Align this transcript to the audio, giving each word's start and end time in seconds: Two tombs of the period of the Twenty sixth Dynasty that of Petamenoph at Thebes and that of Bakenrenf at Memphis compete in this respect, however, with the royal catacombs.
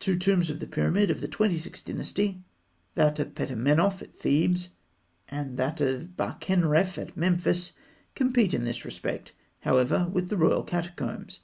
Two 0.00 0.16
tombs 0.16 0.50
of 0.50 0.58
the 0.58 0.66
period 0.66 1.10
of 1.12 1.20
the 1.20 1.28
Twenty 1.28 1.56
sixth 1.56 1.84
Dynasty 1.84 2.42
that 2.96 3.20
of 3.20 3.36
Petamenoph 3.36 4.02
at 4.02 4.18
Thebes 4.18 4.70
and 5.28 5.56
that 5.58 5.80
of 5.80 6.16
Bakenrenf 6.16 6.98
at 6.98 7.16
Memphis 7.16 7.70
compete 8.16 8.52
in 8.52 8.64
this 8.64 8.84
respect, 8.84 9.32
however, 9.60 10.08
with 10.12 10.28
the 10.28 10.36
royal 10.36 10.64
catacombs. 10.64 11.38